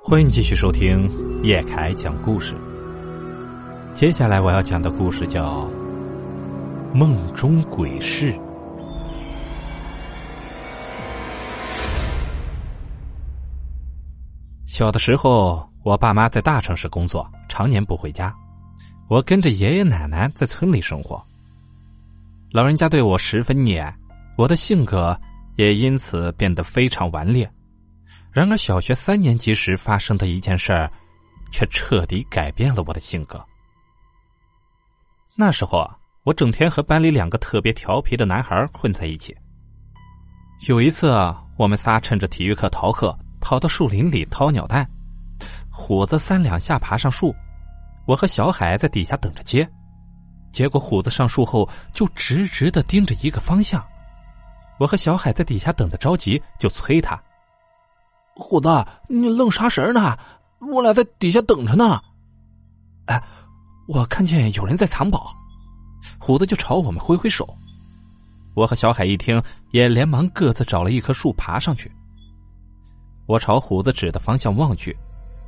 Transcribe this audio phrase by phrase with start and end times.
[0.00, 1.06] 欢迎继续收听
[1.42, 2.54] 叶凯讲故事。
[3.92, 5.66] 接下来我要讲的故事叫
[6.94, 8.32] 《梦中鬼事》。
[14.64, 18.34] 小的时候，我爸妈在大城市工作，常年不回家，
[19.10, 21.22] 我跟着爷爷奶奶在村里生活。
[22.50, 23.94] 老人家对我十分溺爱，
[24.38, 25.18] 我的性格
[25.56, 27.50] 也因此变得非常顽劣。
[28.30, 30.90] 然而，小学三年级时发生的一件事儿，
[31.50, 33.44] 却彻底改变了我的性格。
[35.34, 39.36] 那时候啊，我整天和班里两个特别调皮的男孩混在一起。
[40.66, 44.88] 有一次啊，我们仨趁着体育课逃课，跑到树林里掏鸟蛋。
[45.70, 47.34] 虎子三两下爬上树，
[48.06, 49.68] 我和小海在底下等着接。
[50.50, 53.84] 结果虎子上树后就直直的盯着一个方向，
[54.78, 57.20] 我和小海在底下等的着急，就催他。
[58.38, 60.16] 虎子，你愣啥神呢？
[60.60, 62.00] 我俩在底下等着呢。
[63.06, 63.20] 哎，
[63.88, 65.34] 我看见有人在藏宝，
[66.20, 67.52] 虎子就朝我们挥挥手。
[68.54, 71.90] 我和小海一听，也连忙各自找了一棵树爬上去。
[73.26, 74.96] 我朝虎子指的方向望去，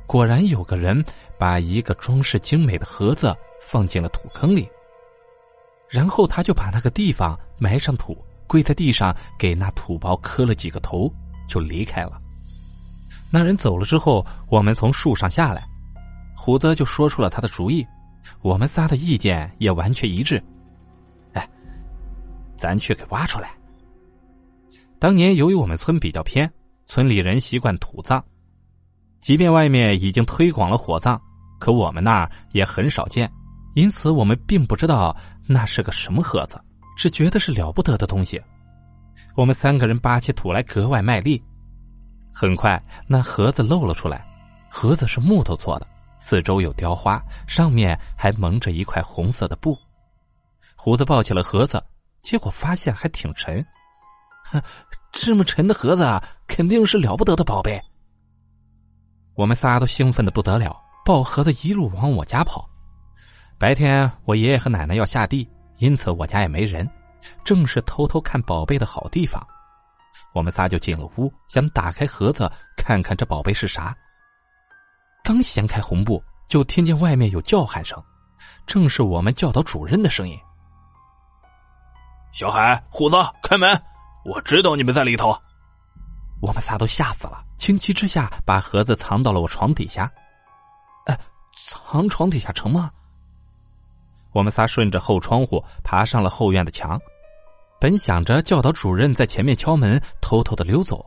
[0.05, 1.03] 果然有个人
[1.39, 4.67] 把一个装饰精美的盒子放进了土坑里，
[5.89, 11.09] 然后他就把那个地方埋上土，跪在地上给那土包磕了几个头，
[11.47, 12.21] 就离开了。
[13.31, 15.63] 那人走了之后，我们从树上下来，
[16.35, 17.85] 虎子就说出了他的主意，
[18.41, 20.43] 我们仨的意见也完全一致。
[21.33, 21.49] 哎，
[22.57, 23.51] 咱去给挖出来。
[24.99, 26.51] 当年由于我们村比较偏，
[26.87, 28.21] 村里人习惯土葬，
[29.21, 31.19] 即便外面已经推广了火葬，
[31.57, 33.31] 可我们那儿也很少见，
[33.75, 35.15] 因此我们并不知道
[35.47, 36.61] 那是个什么盒子，
[36.97, 38.41] 只觉得是了不得的东西。
[39.35, 41.41] 我们三个人扒起土来格外卖力。
[42.33, 44.25] 很快，那盒子露了出来。
[44.69, 45.87] 盒子是木头做的，
[46.17, 49.77] 四周有雕花，上面还蒙着一块红色的布。
[50.75, 51.83] 胡子抱起了盒子，
[52.21, 53.63] 结果发现还挺沉。
[54.45, 54.61] 哼，
[55.11, 57.79] 这么沉的盒子啊，肯定是了不得的宝贝。
[59.35, 60.75] 我们仨都兴奋的不得了，
[61.05, 62.67] 抱盒子一路往我家跑。
[63.59, 65.47] 白天我爷爷和奶奶要下地，
[65.77, 66.89] 因此我家也没人，
[67.43, 69.45] 正是偷偷看宝贝的好地方。
[70.33, 73.95] 我们仨就进了屋，想打开盒子看看这宝贝是啥。
[75.23, 78.01] 刚掀开红布，就听见外面有叫喊声，
[78.65, 80.37] 正是我们教导主任的声音。
[82.31, 83.69] 小海、虎子，开门！
[84.23, 85.37] 我知道你们在里头。
[86.41, 90.11] 我们仨都吓死了，情急之下把盒子藏到了我床底下。
[91.05, 91.19] 哎，
[91.57, 92.89] 藏床底下成吗？
[94.31, 96.99] 我们仨顺着后窗户爬上了后院的墙。
[97.81, 101.03] 本想着教导主任在前面敲门，偷偷的溜走，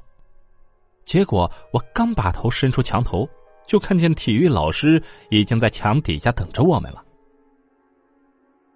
[1.05, 3.29] 结果我刚把头伸出墙头，
[3.65, 7.01] 就看见体育老师已经在墙底下等着我们了。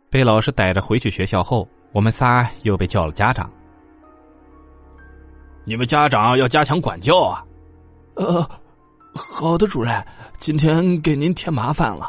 [0.08, 3.50] 被老师逮着回去学校后，我们仨又被叫了家长。
[5.64, 7.44] 你们家长要加强管教啊！
[8.14, 8.48] 呃，
[9.12, 10.06] 好的，主任，
[10.38, 12.08] 今天给您添麻烦了。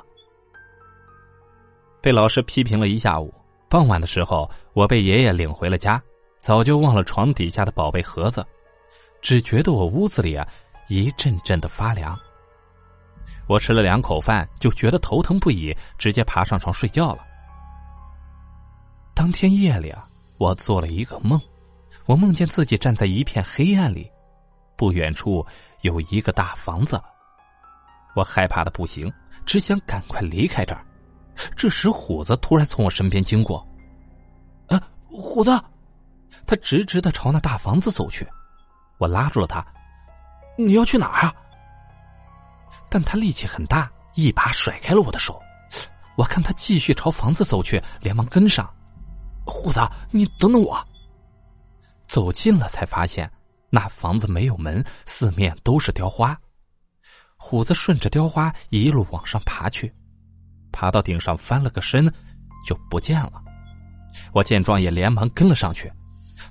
[2.00, 3.34] 被老师批评了一下午。
[3.70, 6.02] 傍晚的时候，我被爷爷领回了家，
[6.40, 8.44] 早就忘了床底下的宝贝盒子，
[9.22, 10.48] 只觉得我屋子里啊
[10.88, 12.18] 一阵阵的发凉。
[13.48, 17.20] 我吃了两口饭，就觉得头疼不已，直接爬上床睡觉了。
[19.14, 20.08] 当天夜里啊，
[20.40, 21.40] 我做了一个梦，
[22.06, 24.10] 我梦见自己站在一片黑暗里，
[24.76, 25.46] 不远处
[25.82, 27.00] 有一个大房子，
[28.16, 29.12] 我害怕的不行，
[29.46, 30.84] 只想赶快离开这儿。
[31.56, 33.66] 这时，虎子突然从我身边经过。
[34.68, 35.52] 啊，虎子！
[36.46, 38.28] 他直直的朝那大房子走去。
[38.98, 39.66] 我拉住了他
[40.58, 41.34] ：“你要去哪儿啊？”
[42.90, 45.42] 但他力气很大，一把甩开了我的手。
[46.16, 48.70] 我看他继续朝房子走去，连忙跟上。
[49.46, 49.80] 虎子，
[50.12, 50.84] 你等等我。
[52.08, 53.32] 走近了才发现，
[53.70, 56.38] 那房子没有门，四面都是雕花。
[57.38, 59.94] 虎子顺着雕花一路往上爬去。
[60.80, 62.06] 爬到顶上，翻了个身，
[62.66, 63.44] 就不见了。
[64.32, 65.92] 我见状也连忙跟了上去。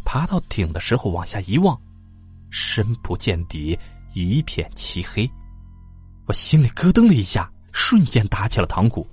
[0.05, 1.81] 爬到顶的时候，往下一望，
[2.51, 3.79] 深不见底，
[4.13, 5.27] 一片漆黑。
[6.27, 9.09] 我心里咯噔了一下，瞬间打起了堂鼓。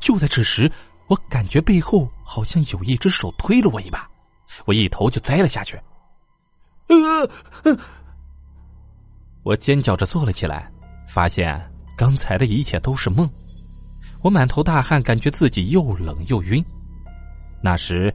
[0.00, 0.68] 就在这时，
[1.06, 4.10] 我感觉背后好像有一只手推了我一把，
[4.64, 5.80] 我一头就栽了下去。
[6.88, 7.76] 呃，
[9.44, 10.68] 我尖叫着坐了起来，
[11.06, 13.30] 发现刚才的一切都是梦。
[14.28, 16.62] 我满头大汗，感觉自己又冷又晕。
[17.62, 18.14] 那时，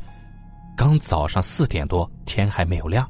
[0.78, 3.10] 刚早上四点多，天还没有亮。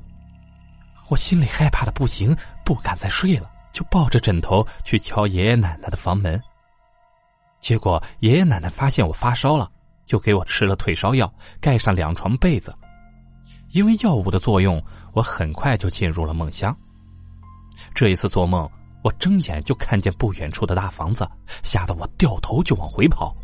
[1.09, 2.33] 我心里害怕的不行，
[2.63, 6.41] 不敢再睡了，就抱着枕头去敲爷爷奶奶的房门。
[7.59, 9.69] 结果爷爷奶奶发现我发烧了，
[10.05, 11.29] 就给我吃了退烧药，
[11.59, 12.73] 盖上两床被子。
[13.71, 16.73] 因为药物的作用，我很快就进入了梦乡。
[17.93, 18.65] 这一次做梦，
[19.03, 21.29] 我睁眼就看见不远处的大房子，
[21.61, 23.35] 吓得我掉头就往回跑。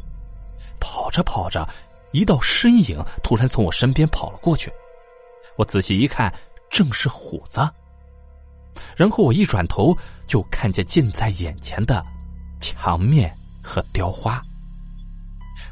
[0.79, 1.67] 跑着跑着，
[2.11, 4.71] 一道身影突然从我身边跑了过去。
[5.57, 6.33] 我仔细一看，
[6.69, 7.59] 正是虎子。
[8.95, 9.95] 然后我一转头，
[10.25, 12.06] 就看见近在眼前的
[12.61, 14.41] 墙面和雕花。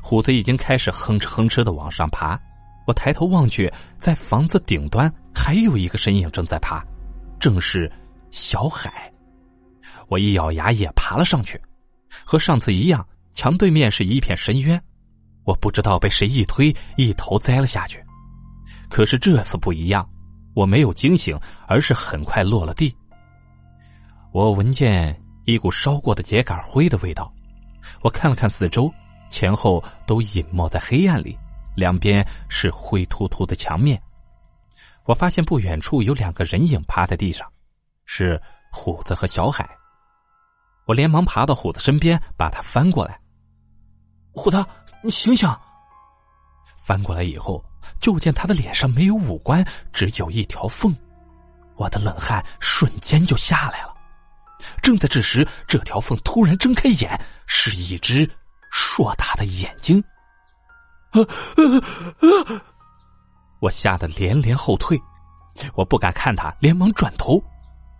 [0.02, 2.38] 虎子已经开始哼哧哼哧的往上爬。
[2.86, 6.84] 我抬头望去，在房子顶端还有一个身影正在爬，
[7.40, 7.90] 正是
[8.32, 9.10] 小海。
[10.08, 11.60] 我一咬牙也爬了上去，
[12.26, 14.82] 和上次一样，墙对面是一片深渊，
[15.44, 18.04] 我不知道被谁一推，一头栽了下去。
[18.90, 20.08] 可是这次不一样，
[20.56, 21.38] 我没有惊醒，
[21.68, 22.96] 而是很快落了地。
[24.32, 27.34] 我闻见一股烧过的秸秆灰的味道，
[28.02, 28.92] 我看了看四周，
[29.30, 31.38] 前后都隐没在黑暗里。
[31.76, 34.02] 两边是灰秃秃的墙面，
[35.06, 37.48] 我发现不远处有两个人影趴在地上，
[38.06, 38.42] 是
[38.72, 39.77] 虎子和小海。
[40.88, 43.20] 我连忙爬到虎子身边，把他翻过来。
[44.32, 44.66] 虎子，
[45.04, 45.48] 你醒醒！
[46.84, 47.64] 翻过来以后，
[48.00, 50.96] 就见他的脸上没有五官，只有一条缝。
[51.76, 53.94] 我的冷汗瞬间就下来了。
[54.82, 58.28] 正在这时，这条缝突然睁开眼，是一只
[58.72, 60.02] 硕大的眼睛。
[63.60, 64.98] 我吓得连连后退，
[65.76, 67.44] 我不敢看他，连忙转头，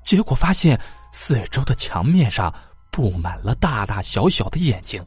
[0.04, 0.80] 结果发现
[1.12, 2.54] 四周的墙面上
[2.98, 5.06] 布满了大大小小的眼睛，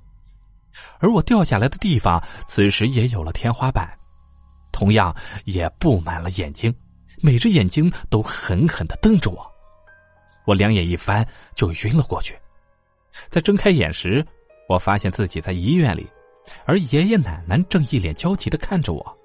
[1.01, 3.99] 而我掉下来的地方此时也有了天花板，
[4.71, 5.13] 同样
[5.45, 6.73] 也布满了眼睛，
[7.21, 9.45] 每只眼睛都狠狠的瞪着我，
[10.47, 11.27] 我两眼一翻
[11.57, 12.39] 就晕了过去，
[13.29, 14.25] 在睁开眼时，
[14.69, 16.09] 我发现自己在医院里。
[16.67, 19.19] 而爷爷奶奶正一脸焦急的看着我，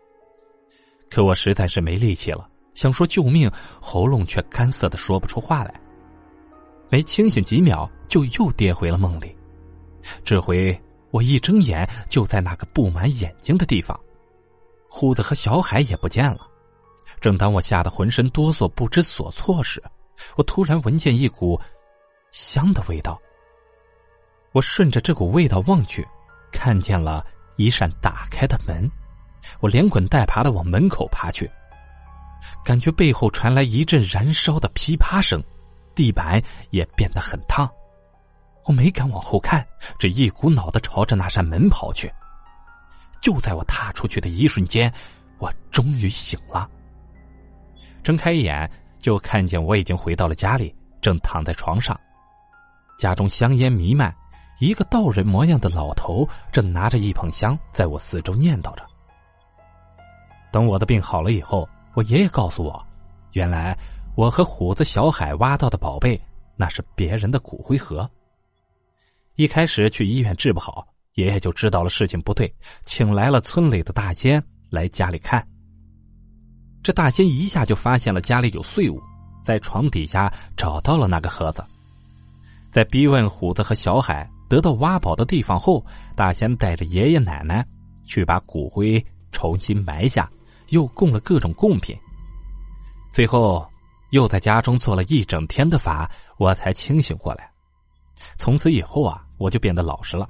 [1.12, 3.48] 可我实在是没力气了，想说救命，
[3.80, 5.80] 喉咙却干涩的说不出话来。
[6.96, 9.36] 没清醒几秒，就又跌回了梦里。
[10.24, 10.82] 这回
[11.12, 14.00] 我一睁眼，就在那个布满眼睛的地方，
[14.90, 16.48] 虎子和小海也不见了。
[17.20, 19.84] 正当我吓得浑身哆嗦、不知所措时，
[20.38, 21.60] 我突然闻见一股
[22.32, 23.22] 香的味道。
[24.54, 26.08] 我顺着这股味道望去。
[26.50, 27.26] 看见了
[27.58, 28.90] 一扇打开的门，
[29.60, 31.52] 我连滚带爬的往门口爬去，
[32.64, 35.44] 感觉背后传来一阵燃烧的噼啪声，
[35.96, 37.70] 地板也变得很烫。
[38.66, 39.66] 我没敢往后看，
[39.98, 42.12] 只一股脑的朝着那扇门跑去。
[43.22, 44.92] 就在我踏出去的一瞬间，
[45.40, 46.70] 我终于醒了。
[48.04, 48.70] 睁开眼，
[49.00, 52.00] 就看见我已经回到了家里，正躺在床上，
[53.00, 54.14] 家中香烟弥漫。
[54.60, 58.86] 一个道人模样的老头正拿着一捧香，在我四周念叨着。
[60.52, 62.82] 等我的病好了以后，我爷爷告诉我，
[63.34, 63.78] 原来
[64.16, 66.20] 我和虎子、小海挖到的宝贝，
[66.56, 68.10] 那是别人的骨灰盒。
[69.36, 72.54] 一开始去医院治不好，爷爷就知道了事情不对，
[72.86, 75.46] 请来了村里的大仙来家里看。
[76.82, 79.02] 这大仙一下就发现了家里有碎物，
[79.44, 81.62] 在床底下找到了那个盒子，
[82.72, 84.30] 在逼问虎子和小海。
[84.48, 85.84] 得到挖宝的地方后，
[86.16, 87.66] 大仙带着爷爷奶奶
[88.06, 90.32] 去把骨灰重新埋下，
[90.70, 91.98] 又供了各种贡品。
[93.12, 93.68] 最后，
[94.16, 97.52] 又在家中做了一整天的法，我才清醒过来。
[98.38, 100.30] 从此以后啊，我就变得老实了，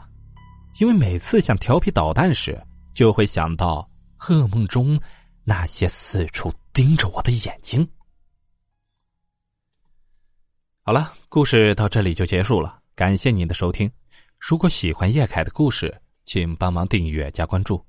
[0.80, 2.60] 因为每次想调皮捣蛋时，
[2.96, 3.88] 就会想到
[4.22, 5.00] 噩梦中
[5.44, 7.88] 那些四处盯着我的眼睛。
[10.82, 13.89] 好了，故事到这里就结束了，感谢您的收听。
[14.39, 17.80] 如果喜欢叶凯的故事，请帮忙订阅加关注。